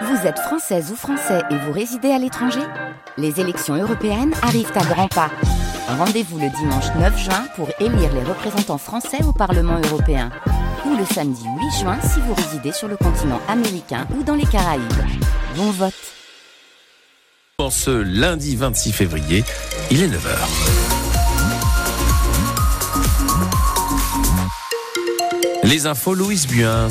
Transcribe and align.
Vous 0.00 0.26
êtes 0.26 0.38
française 0.38 0.90
ou 0.90 0.96
français 0.96 1.42
et 1.50 1.56
vous 1.56 1.72
résidez 1.72 2.10
à 2.10 2.18
l'étranger 2.18 2.62
Les 3.18 3.40
élections 3.40 3.74
européennes 3.74 4.32
arrivent 4.42 4.72
à 4.74 4.84
grands 4.84 5.08
pas. 5.08 5.30
Rendez-vous 5.86 6.38
le 6.38 6.48
dimanche 6.48 6.86
9 6.98 7.18
juin 7.18 7.44
pour 7.56 7.68
élire 7.78 8.12
les 8.14 8.22
représentants 8.22 8.78
français 8.78 9.22
au 9.24 9.32
Parlement 9.32 9.78
européen. 9.84 10.30
Ou 10.86 10.96
le 10.96 11.04
samedi 11.04 11.44
8 11.44 11.80
juin 11.80 11.98
si 12.02 12.20
vous 12.20 12.34
résidez 12.34 12.72
sur 12.72 12.88
le 12.88 12.96
continent 12.96 13.40
américain 13.48 14.06
ou 14.18 14.22
dans 14.22 14.34
les 14.34 14.46
Caraïbes. 14.46 14.82
Bon 15.56 15.70
vote 15.70 15.92
En 17.58 17.70
ce 17.70 17.90
lundi 17.90 18.56
26 18.56 18.92
février, 18.92 19.44
il 19.90 20.02
est 20.02 20.08
9h. 20.08 20.38
Les 25.64 25.86
infos 25.86 26.14
Louise 26.14 26.46
Buins. 26.46 26.88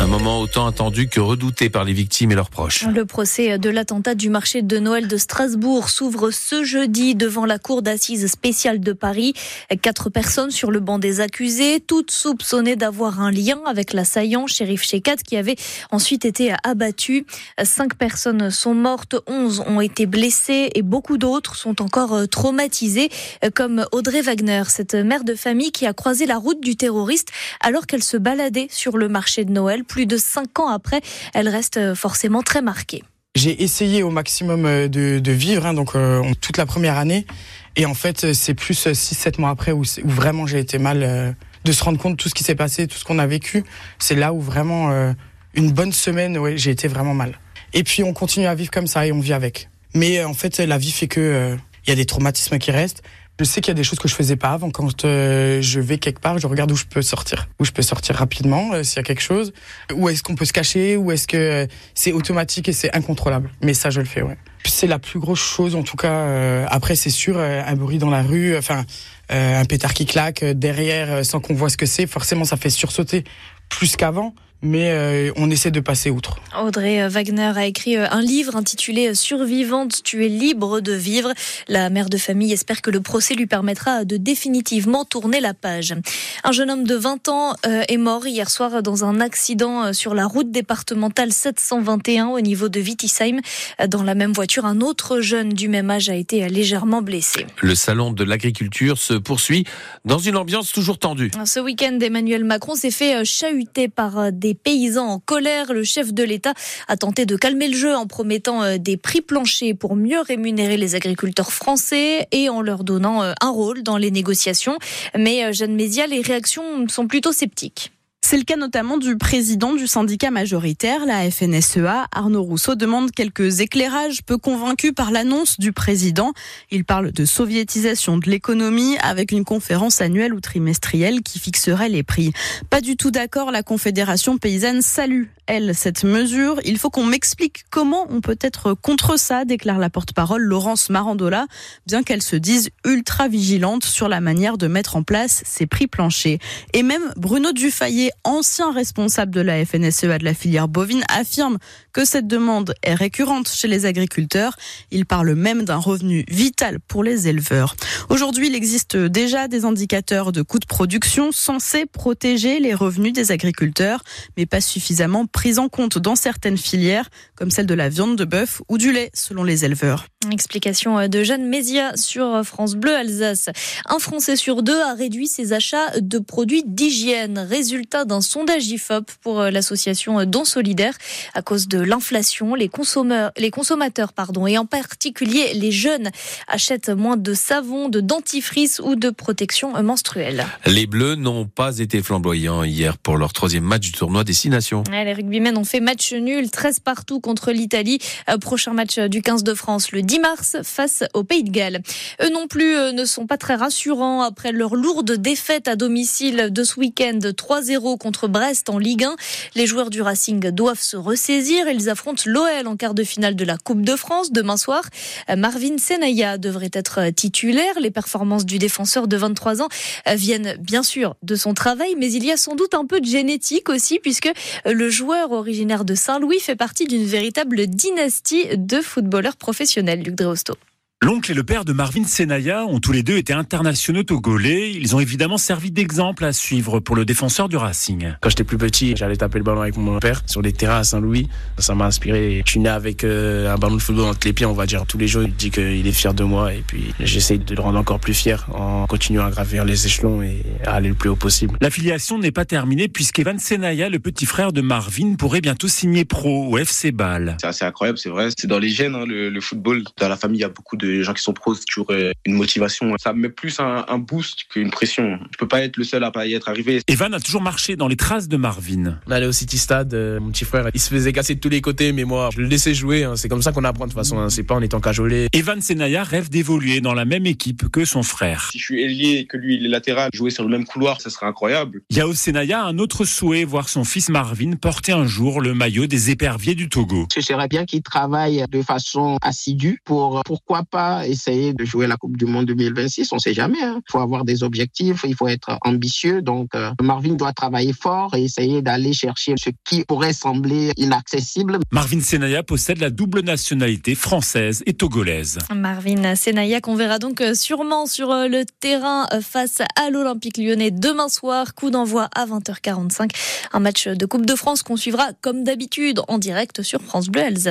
Un 0.00 0.06
moment 0.06 0.40
autant 0.40 0.66
attendu 0.66 1.08
que 1.08 1.20
redouté 1.20 1.70
par 1.70 1.84
les 1.84 1.92
victimes 1.92 2.32
et 2.32 2.34
leurs 2.34 2.50
proches. 2.50 2.84
Le 2.86 3.04
procès 3.06 3.58
de 3.58 3.70
l'attentat 3.70 4.14
du 4.14 4.28
marché 4.28 4.60
de 4.60 4.78
Noël 4.78 5.08
de 5.08 5.16
Strasbourg 5.16 5.88
s'ouvre 5.88 6.30
ce 6.30 6.64
jeudi 6.64 7.14
devant 7.14 7.46
la 7.46 7.58
cour 7.58 7.80
d'assises 7.80 8.26
spéciale 8.26 8.80
de 8.80 8.92
Paris. 8.92 9.34
Quatre 9.82 10.10
personnes 10.10 10.50
sur 10.50 10.70
le 10.70 10.80
banc 10.80 10.98
des 10.98 11.20
accusés, 11.20 11.80
toutes 11.80 12.10
soupçonnées 12.10 12.76
d'avoir 12.76 13.20
un 13.20 13.30
lien 13.30 13.60
avec 13.66 13.92
l'assaillant, 13.92 14.46
shérif 14.46 14.82
Shekat, 14.82 15.16
qui 15.16 15.36
avait 15.36 15.56
ensuite 15.90 16.24
été 16.24 16.52
abattu. 16.64 17.24
Cinq 17.62 17.94
personnes 17.94 18.50
sont 18.50 18.74
mortes, 18.74 19.16
onze 19.26 19.60
ont 19.66 19.80
été 19.80 20.06
blessées 20.06 20.70
et 20.74 20.82
beaucoup 20.82 21.18
d'autres 21.18 21.56
sont 21.56 21.80
encore 21.80 22.28
traumatisées, 22.28 23.08
comme 23.54 23.86
Audrey 23.92 24.20
Wagner, 24.20 24.64
cette 24.68 24.94
mère 24.94 25.24
de 25.24 25.34
famille 25.34 25.72
qui 25.72 25.86
a 25.86 25.92
croisé 25.92 26.26
la 26.26 26.36
route 26.36 26.60
du 26.60 26.76
terroriste 26.76 27.28
alors 27.60 27.86
qu'elle 27.86 28.02
se 28.02 28.16
baladait 28.16 28.66
sur 28.70 28.98
le 28.98 29.08
marché 29.08 29.44
de 29.44 29.52
Noël 29.52 29.83
plus 29.84 30.06
de 30.06 30.16
cinq 30.16 30.58
ans 30.58 30.68
après, 30.68 31.00
elle 31.32 31.48
reste 31.48 31.94
forcément 31.94 32.42
très 32.42 32.62
marquée. 32.62 33.02
J'ai 33.34 33.64
essayé 33.64 34.04
au 34.04 34.10
maximum 34.10 34.64
euh, 34.64 34.88
de, 34.88 35.32
vivre, 35.32 35.66
hein, 35.66 35.74
donc 35.74 35.96
euh, 35.96 36.22
toute 36.40 36.56
la 36.56 36.66
première 36.66 36.96
année. 36.96 37.26
Et 37.74 37.84
en 37.84 37.94
fait, 37.94 38.32
c'est 38.32 38.54
plus 38.54 38.86
6-7 38.86 39.40
mois 39.40 39.50
après 39.50 39.72
où, 39.72 39.82
vraiment 40.04 40.46
j'ai 40.46 40.60
été 40.60 40.78
mal. 40.78 41.02
Euh, 41.02 41.32
de 41.64 41.72
se 41.72 41.82
rendre 41.82 41.98
compte 41.98 42.12
de 42.12 42.16
tout 42.18 42.28
ce 42.28 42.34
qui 42.34 42.44
s'est 42.44 42.54
passé, 42.54 42.86
tout 42.86 42.98
ce 42.98 43.04
qu'on 43.06 43.18
a 43.18 43.26
vécu. 43.26 43.64
C'est 43.98 44.14
là 44.14 44.34
où 44.34 44.40
vraiment, 44.40 44.90
euh, 44.90 45.14
une 45.54 45.72
bonne 45.72 45.92
semaine, 45.92 46.38
j'ai 46.56 46.70
été 46.70 46.88
vraiment 46.88 47.14
mal. 47.14 47.40
Et 47.72 47.82
puis 47.84 48.02
on 48.02 48.12
continue 48.12 48.44
à 48.44 48.54
vivre 48.54 48.70
comme 48.70 48.86
ça 48.86 49.06
et 49.06 49.12
on 49.12 49.18
vit 49.18 49.32
avec. 49.32 49.70
Mais 49.94 50.22
en 50.22 50.34
fait, 50.34 50.58
la 50.58 50.76
vie 50.76 50.90
fait 50.90 51.08
que 51.08 51.56
il 51.86 51.90
y 51.90 51.92
a 51.92 51.96
des 51.96 52.04
traumatismes 52.04 52.58
qui 52.58 52.70
restent. 52.70 53.02
Je 53.40 53.44
sais 53.44 53.60
qu'il 53.60 53.70
y 53.70 53.72
a 53.72 53.74
des 53.74 53.82
choses 53.82 53.98
que 53.98 54.06
je 54.06 54.14
faisais 54.14 54.36
pas 54.36 54.50
avant. 54.50 54.70
Quand 54.70 55.04
euh, 55.04 55.60
je 55.60 55.80
vais 55.80 55.98
quelque 55.98 56.20
part, 56.20 56.38
je 56.38 56.46
regarde 56.46 56.70
où 56.70 56.76
je 56.76 56.84
peux 56.84 57.02
sortir, 57.02 57.48
où 57.58 57.64
je 57.64 57.72
peux 57.72 57.82
sortir 57.82 58.14
rapidement 58.14 58.72
euh, 58.72 58.84
s'il 58.84 58.98
y 58.98 59.00
a 59.00 59.02
quelque 59.02 59.22
chose, 59.22 59.52
où 59.92 60.08
est-ce 60.08 60.22
qu'on 60.22 60.36
peut 60.36 60.44
se 60.44 60.52
cacher, 60.52 60.96
où 60.96 61.10
est-ce 61.10 61.26
que 61.26 61.36
euh, 61.36 61.66
c'est 61.94 62.12
automatique 62.12 62.68
et 62.68 62.72
c'est 62.72 62.94
incontrôlable. 62.94 63.50
Mais 63.60 63.74
ça, 63.74 63.90
je 63.90 64.00
le 64.00 64.06
fais, 64.06 64.22
ouais. 64.22 64.38
C'est 64.64 64.86
la 64.86 65.00
plus 65.00 65.18
grosse 65.18 65.40
chose, 65.40 65.74
en 65.74 65.82
tout 65.82 65.96
cas. 65.96 66.64
après, 66.68 66.94
c'est 66.96 67.10
sûr, 67.10 67.38
un 67.38 67.74
bruit 67.74 67.98
dans 67.98 68.08
la 68.08 68.22
rue, 68.22 68.56
enfin, 68.56 68.86
un 69.28 69.64
pétard 69.66 69.92
qui 69.92 70.06
claque 70.06 70.42
derrière 70.42 71.22
sans 71.22 71.38
qu'on 71.38 71.52
voit 71.52 71.68
ce 71.68 71.76
que 71.76 71.84
c'est. 71.84 72.06
Forcément, 72.06 72.46
ça 72.46 72.56
fait 72.56 72.70
sursauter 72.70 73.24
plus 73.68 73.94
qu'avant 73.96 74.34
mais 74.64 74.90
euh, 74.92 75.30
on 75.36 75.50
essaie 75.50 75.70
de 75.70 75.80
passer 75.80 76.10
outre. 76.10 76.38
Audrey 76.58 77.06
Wagner 77.08 77.52
a 77.54 77.66
écrit 77.66 77.96
euh, 77.96 78.06
un 78.10 78.22
livre 78.22 78.56
intitulé 78.56 79.14
Survivante, 79.14 80.02
tu 80.02 80.24
es 80.24 80.28
libre 80.28 80.80
de 80.80 80.92
vivre. 80.92 81.32
La 81.68 81.90
mère 81.90 82.08
de 82.08 82.16
famille 82.16 82.52
espère 82.52 82.80
que 82.80 82.90
le 82.90 83.00
procès 83.00 83.34
lui 83.34 83.46
permettra 83.46 84.04
de 84.04 84.16
définitivement 84.16 85.04
tourner 85.04 85.40
la 85.40 85.52
page. 85.52 85.94
Un 86.42 86.52
jeune 86.52 86.70
homme 86.70 86.84
de 86.84 86.94
20 86.94 87.28
ans 87.28 87.54
euh, 87.66 87.82
est 87.86 87.98
mort 87.98 88.26
hier 88.26 88.50
soir 88.50 88.82
dans 88.82 89.04
un 89.04 89.20
accident 89.20 89.92
sur 89.92 90.14
la 90.14 90.26
route 90.26 90.50
départementale 90.50 91.30
721 91.30 92.28
au 92.28 92.40
niveau 92.40 92.68
de 92.68 92.80
Wittisheim. 92.80 93.40
Dans 93.88 94.02
la 94.02 94.14
même 94.14 94.32
voiture, 94.32 94.64
un 94.64 94.80
autre 94.80 95.20
jeune 95.20 95.50
du 95.50 95.68
même 95.68 95.90
âge 95.90 96.08
a 96.08 96.14
été 96.14 96.48
légèrement 96.48 97.02
blessé. 97.02 97.46
Le 97.60 97.74
salon 97.74 98.12
de 98.12 98.24
l'agriculture 98.24 98.96
se 98.96 99.14
poursuit 99.14 99.64
dans 100.06 100.18
une 100.18 100.36
ambiance 100.36 100.72
toujours 100.72 100.98
tendue. 100.98 101.30
Ce 101.44 101.60
week-end, 101.60 101.98
Emmanuel 102.00 102.44
Macron 102.44 102.74
s'est 102.74 102.90
fait 102.90 103.24
chahuter 103.24 103.88
par 103.88 104.32
des 104.32 104.53
paysans 104.54 105.06
en 105.06 105.18
colère. 105.18 105.72
Le 105.72 105.84
chef 105.84 106.12
de 106.12 106.22
l'État 106.22 106.54
a 106.88 106.96
tenté 106.96 107.26
de 107.26 107.36
calmer 107.36 107.68
le 107.68 107.76
jeu 107.76 107.94
en 107.94 108.06
promettant 108.06 108.62
euh, 108.62 108.78
des 108.78 108.96
prix 108.96 109.20
planchers 109.20 109.74
pour 109.78 109.96
mieux 109.96 110.20
rémunérer 110.20 110.76
les 110.76 110.94
agriculteurs 110.94 111.52
français 111.52 112.26
et 112.32 112.48
en 112.48 112.62
leur 112.62 112.84
donnant 112.84 113.22
euh, 113.22 113.32
un 113.40 113.50
rôle 113.50 113.82
dans 113.82 113.96
les 113.96 114.10
négociations. 114.10 114.78
Mais 115.16 115.44
euh, 115.44 115.52
Jeanne 115.52 115.74
Mézia, 115.74 116.06
les 116.06 116.20
réactions 116.20 116.88
sont 116.88 117.06
plutôt 117.06 117.32
sceptiques. 117.32 117.92
C'est 118.26 118.38
le 118.38 118.44
cas 118.44 118.56
notamment 118.56 118.96
du 118.96 119.18
président 119.18 119.74
du 119.74 119.86
syndicat 119.86 120.30
majoritaire, 120.30 121.04
la 121.04 121.30
FNSEA. 121.30 122.06
Arnaud 122.10 122.42
Rousseau 122.42 122.74
demande 122.74 123.10
quelques 123.10 123.60
éclairages, 123.60 124.22
peu 124.22 124.38
convaincu 124.38 124.94
par 124.94 125.10
l'annonce 125.10 125.60
du 125.60 125.72
président. 125.72 126.32
Il 126.70 126.86
parle 126.86 127.12
de 127.12 127.26
soviétisation 127.26 128.16
de 128.16 128.30
l'économie 128.30 128.96
avec 129.02 129.30
une 129.30 129.44
conférence 129.44 130.00
annuelle 130.00 130.32
ou 130.32 130.40
trimestrielle 130.40 131.20
qui 131.20 131.38
fixerait 131.38 131.90
les 131.90 132.02
prix. 132.02 132.32
Pas 132.70 132.80
du 132.80 132.96
tout 132.96 133.10
d'accord, 133.10 133.50
la 133.50 133.62
Confédération 133.62 134.38
paysanne 134.38 134.80
salue, 134.80 135.24
elle, 135.46 135.74
cette 135.74 136.04
mesure. 136.04 136.60
Il 136.64 136.78
faut 136.78 136.90
qu'on 136.90 137.04
m'explique 137.04 137.64
comment 137.70 138.06
on 138.10 138.20
peut 138.20 138.38
être 138.40 138.74
contre 138.74 139.18
ça, 139.18 139.44
déclare 139.44 139.78
la 139.78 139.90
porte-parole 139.90 140.42
Laurence 140.42 140.90
Marandola, 140.90 141.46
bien 141.86 142.02
qu'elle 142.02 142.22
se 142.22 142.36
dise 142.36 142.70
ultra 142.84 143.28
vigilante 143.28 143.84
sur 143.84 144.08
la 144.08 144.20
manière 144.20 144.58
de 144.58 144.66
mettre 144.66 144.96
en 144.96 145.02
place 145.02 145.42
ces 145.44 145.66
prix 145.66 145.86
planchers. 145.86 146.38
Et 146.72 146.82
même 146.82 147.12
Bruno 147.16 147.52
Dufayet, 147.52 148.10
ancien 148.24 148.72
responsable 148.72 149.32
de 149.32 149.40
la 149.40 149.64
FNSEA 149.64 150.18
de 150.18 150.24
la 150.24 150.34
filière 150.34 150.68
bovine, 150.68 151.04
affirme 151.08 151.58
que 151.92 152.04
cette 152.04 152.26
demande 152.26 152.74
est 152.82 152.94
récurrente 152.94 153.48
chez 153.48 153.68
les 153.68 153.86
agriculteurs. 153.86 154.56
Il 154.90 155.06
parle 155.06 155.34
même 155.34 155.64
d'un 155.64 155.76
revenu 155.76 156.24
vital 156.28 156.80
pour 156.80 157.04
les 157.04 157.28
éleveurs. 157.28 157.76
Aujourd'hui, 158.08 158.48
il 158.48 158.54
existe 158.54 158.96
déjà 158.96 159.48
des 159.48 159.64
indicateurs 159.64 160.32
de 160.32 160.42
coûts 160.42 160.58
de 160.58 160.66
production 160.66 161.32
censés 161.32 161.86
protéger 161.86 162.60
les 162.60 162.74
revenus 162.74 163.12
des 163.12 163.32
agriculteurs, 163.32 164.02
mais 164.36 164.46
pas 164.46 164.60
suffisamment 164.60 165.26
pris 165.34 165.58
en 165.58 165.68
compte 165.68 165.98
dans 165.98 166.16
certaines 166.16 166.56
filières, 166.56 167.10
comme 167.34 167.50
celle 167.50 167.66
de 167.66 167.74
la 167.74 167.90
viande 167.90 168.16
de 168.16 168.24
bœuf 168.24 168.62
ou 168.68 168.78
du 168.78 168.92
lait, 168.92 169.10
selon 169.12 169.44
les 169.44 169.66
éleveurs. 169.66 170.06
Explication 170.30 171.06
de 171.06 171.22
Jeanne 171.22 171.46
Mézia 171.46 171.94
sur 171.96 172.42
France 172.44 172.76
Bleu 172.76 172.94
Alsace. 172.94 173.50
Un 173.84 173.98
Français 173.98 174.36
sur 174.36 174.62
deux 174.62 174.80
a 174.80 174.94
réduit 174.94 175.26
ses 175.26 175.52
achats 175.52 176.00
de 176.00 176.18
produits 176.18 176.62
d'hygiène. 176.64 177.38
Résultat 177.38 178.06
d'un 178.06 178.22
sondage 178.22 178.68
IFOP 178.68 179.10
pour 179.20 179.42
l'association 179.42 180.24
Don 180.24 180.44
Solidaire. 180.44 180.94
À 181.34 181.42
cause 181.42 181.68
de 181.68 181.78
l'inflation, 181.78 182.54
les 182.54 182.68
consommateurs, 182.68 183.32
les 183.36 183.50
consommateurs 183.50 184.12
pardon, 184.12 184.46
et 184.46 184.56
en 184.56 184.66
particulier 184.66 185.52
les 185.54 185.72
jeunes 185.72 186.10
achètent 186.48 186.88
moins 186.88 187.16
de 187.16 187.34
savon, 187.34 187.88
de 187.88 188.00
dentifrice 188.00 188.80
ou 188.82 188.94
de 188.94 189.10
protection 189.10 189.82
menstruelle. 189.82 190.46
Les 190.64 190.86
Bleus 190.86 191.16
n'ont 191.16 191.46
pas 191.46 191.80
été 191.80 192.02
flamboyants 192.02 192.62
hier 192.62 192.96
pour 192.98 193.16
leur 193.16 193.32
troisième 193.32 193.64
match 193.64 193.82
du 193.82 193.92
tournoi 193.92 194.24
Destination. 194.24 194.84
Rugbymen 195.24 195.56
ont 195.56 195.64
fait 195.64 195.80
match 195.80 196.12
nul, 196.12 196.50
13 196.50 196.80
partout 196.80 197.20
contre 197.20 197.50
l'Italie. 197.50 197.98
Euh, 198.28 198.38
prochain 198.38 198.72
match 198.72 198.98
du 198.98 199.22
15 199.22 199.42
de 199.42 199.54
France 199.54 199.90
le 199.92 200.02
10 200.02 200.18
mars 200.20 200.56
face 200.62 201.04
au 201.14 201.24
Pays 201.24 201.44
de 201.44 201.50
Galles. 201.50 201.80
Eux 202.22 202.30
non 202.30 202.46
plus 202.46 202.76
euh, 202.76 202.92
ne 202.92 203.04
sont 203.04 203.26
pas 203.26 203.38
très 203.38 203.54
rassurants 203.54 204.22
après 204.22 204.52
leur 204.52 204.74
lourde 204.74 205.12
défaite 205.12 205.66
à 205.68 205.76
domicile 205.76 206.48
de 206.50 206.64
ce 206.64 206.78
week-end 206.78 207.18
3-0 207.18 207.98
contre 207.98 208.28
Brest 208.28 208.68
en 208.68 208.78
Ligue 208.78 209.04
1. 209.04 209.16
Les 209.54 209.66
joueurs 209.66 209.90
du 209.90 210.02
Racing 210.02 210.50
doivent 210.50 210.80
se 210.80 210.96
ressaisir. 210.96 211.68
Ils 211.68 211.88
affrontent 211.88 212.22
l'OL 212.26 212.66
en 212.66 212.76
quart 212.76 212.94
de 212.94 213.04
finale 213.04 213.34
de 213.34 213.44
la 213.44 213.56
Coupe 213.56 213.82
de 213.82 213.96
France 213.96 214.30
demain 214.30 214.56
soir. 214.56 214.82
Euh, 215.30 215.36
Marvin 215.36 215.78
Senaya 215.78 216.38
devrait 216.38 216.70
être 216.72 217.10
titulaire. 217.10 217.80
Les 217.80 217.90
performances 217.90 218.44
du 218.44 218.58
défenseur 218.58 219.08
de 219.08 219.16
23 219.16 219.62
ans 219.62 219.68
viennent 220.06 220.56
bien 220.60 220.82
sûr 220.82 221.16
de 221.22 221.34
son 221.34 221.54
travail, 221.54 221.94
mais 221.98 222.12
il 222.12 222.24
y 222.24 222.30
a 222.30 222.36
sans 222.36 222.54
doute 222.54 222.74
un 222.74 222.84
peu 222.84 223.00
de 223.00 223.06
génétique 223.06 223.68
aussi 223.68 223.98
puisque 223.98 224.30
le 224.64 224.90
joueur 224.90 225.13
originaire 225.22 225.84
de 225.84 225.94
Saint-Louis 225.94 226.40
fait 226.40 226.56
partie 226.56 226.86
d'une 226.86 227.04
véritable 227.04 227.66
dynastie 227.66 228.46
de 228.56 228.80
footballeurs 228.80 229.36
professionnels. 229.36 230.02
Luc 230.02 230.14
Dreosto. 230.14 230.54
L'oncle 231.02 231.32
et 231.32 231.34
le 231.34 231.44
père 231.44 231.66
de 231.66 231.74
Marvin 231.74 232.04
Senaya 232.04 232.64
ont 232.64 232.80
tous 232.80 232.92
les 232.92 233.02
deux 233.02 233.18
été 233.18 233.34
internationaux 233.34 234.04
togolais. 234.04 234.72
Ils 234.72 234.96
ont 234.96 235.00
évidemment 235.00 235.36
servi 235.36 235.70
d'exemple 235.70 236.24
à 236.24 236.32
suivre 236.32 236.80
pour 236.80 236.96
le 236.96 237.04
défenseur 237.04 237.50
du 237.50 237.58
Racing. 237.58 238.14
Quand 238.22 238.30
j'étais 238.30 238.44
plus 238.44 238.56
petit, 238.56 238.94
j'allais 238.96 239.16
taper 239.16 239.36
le 239.36 239.44
ballon 239.44 239.60
avec 239.60 239.76
mon 239.76 239.98
père 239.98 240.22
sur 240.24 240.40
des 240.40 240.54
terrains 240.54 240.78
à 240.78 240.84
Saint-Louis. 240.84 241.28
Ça 241.58 241.74
m'a 241.74 241.84
inspiré. 241.84 242.42
Je 242.46 242.50
suis 242.52 242.60
né 242.60 242.70
avec 242.70 243.04
euh, 243.04 243.52
un 243.52 243.58
ballon 243.58 243.74
de 243.76 243.82
football 243.82 244.06
entre 244.06 244.26
les 244.26 244.32
pieds, 244.32 244.46
on 244.46 244.54
va 244.54 244.64
dire. 244.64 244.86
Tous 244.86 244.96
les 244.96 245.06
jours, 245.06 245.24
il 245.24 245.34
dit 245.34 245.50
qu'il 245.50 245.86
est 245.86 245.92
fier 245.92 246.14
de 246.14 246.24
moi 246.24 246.54
et 246.54 246.64
puis 246.66 246.94
j'essaye 247.00 247.38
de 247.38 247.54
le 247.54 247.60
rendre 247.60 247.78
encore 247.78 248.00
plus 248.00 248.14
fier 248.14 248.46
en 248.54 248.86
continuant 248.86 249.26
à 249.26 249.30
gravir 249.30 249.66
les 249.66 249.84
échelons 249.84 250.22
et 250.22 250.42
à 250.64 250.76
aller 250.76 250.88
le 250.88 250.94
plus 250.94 251.10
haut 251.10 251.16
possible. 251.16 251.58
La 251.60 251.68
filiation 251.68 252.18
n'est 252.18 252.32
pas 252.32 252.46
terminée 252.46 252.88
puisqu'Evan 252.88 253.38
Senaya, 253.38 253.90
le 253.90 253.98
petit 253.98 254.24
frère 254.24 254.54
de 254.54 254.62
Marvin, 254.62 255.16
pourrait 255.16 255.42
bientôt 255.42 255.68
signer 255.68 256.06
pro 256.06 256.46
au 256.48 256.56
FC 256.56 256.92
Bâle. 256.92 257.36
C'est 257.42 257.48
assez 257.48 257.66
incroyable, 257.66 257.98
c'est 257.98 258.08
vrai. 258.08 258.30
C'est 258.38 258.46
dans 258.46 258.58
les 258.58 258.70
gènes, 258.70 258.94
hein, 258.94 259.04
le, 259.06 259.28
le 259.28 259.40
football. 259.42 259.84
Dans 259.98 260.08
la 260.08 260.16
famille, 260.16 260.38
il 260.38 260.42
y 260.42 260.44
a 260.44 260.48
beaucoup 260.48 260.78
de 260.78 260.93
les 260.96 261.02
gens 261.02 261.14
qui 261.14 261.22
sont 261.22 261.32
pros, 261.32 261.54
c'est 261.54 261.64
toujours 261.64 261.92
une 262.24 262.34
motivation. 262.34 262.94
Ça 262.98 263.12
me 263.12 263.20
met 263.20 263.28
plus 263.28 263.60
un, 263.60 263.84
un 263.88 263.98
boost 263.98 264.44
qu'une 264.50 264.70
pression. 264.70 265.18
Je 265.32 265.38
peux 265.38 265.48
pas 265.48 265.62
être 265.62 265.76
le 265.76 265.84
seul 265.84 266.04
à 266.04 266.10
pas 266.10 266.26
y 266.26 266.34
être 266.34 266.48
arrivé. 266.48 266.80
Evan 266.88 267.12
a 267.14 267.20
toujours 267.20 267.42
marché 267.42 267.76
dans 267.76 267.88
les 267.88 267.96
traces 267.96 268.28
de 268.28 268.36
Marvin. 268.36 268.98
On 269.06 269.10
allait 269.10 269.26
au 269.26 269.32
City 269.32 269.58
Stade, 269.58 269.94
mon 270.20 270.30
petit 270.30 270.44
frère, 270.44 270.68
il 270.74 270.80
se 270.80 270.90
faisait 270.90 271.12
casser 271.12 271.34
de 271.34 271.40
tous 271.40 271.48
les 271.48 271.60
côtés, 271.60 271.92
mais 271.92 272.04
moi, 272.04 272.30
je 272.32 272.40
le 272.40 272.46
laissais 272.46 272.74
jouer. 272.74 273.04
Hein. 273.04 273.16
C'est 273.16 273.28
comme 273.28 273.42
ça 273.42 273.52
qu'on 273.52 273.64
apprend 273.64 273.86
de 273.86 273.90
toute 273.90 273.98
façon. 273.98 274.18
Hein. 274.18 274.30
C'est 274.30 274.42
pas 274.42 274.54
en 274.54 274.62
étant 274.62 274.80
cajolé. 274.80 275.28
Evan 275.32 275.60
Senaya 275.60 276.02
rêve 276.04 276.28
d'évoluer 276.28 276.80
dans 276.80 276.94
la 276.94 277.04
même 277.04 277.26
équipe 277.26 277.68
que 277.68 277.84
son 277.84 278.02
frère. 278.02 278.48
Si 278.52 278.58
je 278.58 278.64
suis 278.64 278.82
ailier 278.82 279.18
et 279.18 279.26
que 279.26 279.36
lui 279.36 279.56
il 279.56 279.66
est 279.66 279.68
latéral, 279.68 280.10
jouer 280.12 280.30
sur 280.30 280.44
le 280.44 280.50
même 280.50 280.64
couloir, 280.64 281.00
ça 281.00 281.10
serait 281.10 281.26
incroyable. 281.26 281.82
Yao 281.90 282.14
Senaya 282.14 282.62
a 282.62 282.66
un 282.66 282.78
autre 282.78 283.04
souhait, 283.04 283.44
voir 283.44 283.68
son 283.68 283.84
fils 283.84 284.08
Marvin 284.08 284.52
porter 284.56 284.92
un 284.92 285.06
jour 285.06 285.40
le 285.40 285.54
maillot 285.54 285.86
des 285.86 286.10
éperviers 286.10 286.54
du 286.54 286.68
Togo. 286.68 287.06
Ce 287.12 287.20
serait 287.20 287.48
bien 287.48 287.64
qu'il 287.64 287.82
travaille 287.82 288.44
de 288.50 288.62
façon 288.62 289.16
assidue 289.22 289.80
pour, 289.84 290.22
pourquoi 290.24 290.62
pas, 290.74 291.06
essayer 291.06 291.52
de 291.52 291.64
jouer 291.64 291.86
la 291.86 291.96
Coupe 291.96 292.16
du 292.16 292.26
Monde 292.26 292.46
2026. 292.46 293.12
On 293.12 293.20
sait 293.20 293.32
jamais. 293.32 293.62
Hein. 293.62 293.80
Il 293.86 293.92
faut 293.92 294.00
avoir 294.00 294.24
des 294.24 294.42
objectifs, 294.42 295.04
il 295.06 295.14
faut 295.14 295.28
être 295.28 295.56
ambitieux. 295.64 296.20
Donc, 296.20 296.48
euh, 296.56 296.72
Marvin 296.82 297.14
doit 297.14 297.32
travailler 297.32 297.72
fort 297.72 298.12
et 298.16 298.24
essayer 298.24 298.60
d'aller 298.60 298.92
chercher 298.92 299.34
ce 299.36 299.50
qui 299.64 299.84
pourrait 299.84 300.12
sembler 300.12 300.72
inaccessible. 300.76 301.58
Marvin 301.70 302.00
Senaya 302.00 302.42
possède 302.42 302.78
la 302.78 302.90
double 302.90 303.20
nationalité 303.20 303.94
française 303.94 304.64
et 304.66 304.72
togolaise. 304.72 305.38
Marvin 305.54 306.16
Senaya 306.16 306.60
qu'on 306.60 306.74
verra 306.74 306.98
donc 306.98 307.20
euh, 307.20 307.34
sûrement 307.34 307.86
sur 307.86 308.10
euh, 308.10 308.26
le 308.26 308.44
terrain 308.58 309.06
face 309.20 309.60
à 309.80 309.90
l'Olympique 309.90 310.38
lyonnais 310.38 310.72
demain 310.72 311.08
soir. 311.08 311.54
Coup 311.54 311.70
d'envoi 311.70 312.08
à 312.16 312.26
20h45. 312.26 313.10
Un 313.52 313.60
match 313.60 313.86
de 313.86 314.06
Coupe 314.06 314.26
de 314.26 314.34
France 314.34 314.64
qu'on 314.64 314.76
suivra 314.76 315.10
comme 315.20 315.44
d'habitude 315.44 316.00
en 316.08 316.18
direct 316.18 316.62
sur 316.62 316.82
France 316.82 317.08
Bleu 317.10 317.22
Alsace. 317.22 317.44